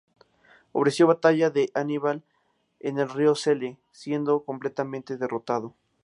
Ofreció 0.71 1.05
batalla 1.05 1.53
a 1.75 1.79
Aníbal 1.79 2.23
en 2.79 2.97
el 2.97 3.07
río 3.07 3.35
Sele, 3.35 3.77
siendo 3.91 4.43
completamente 4.45 5.15
derrotado. 5.15 5.75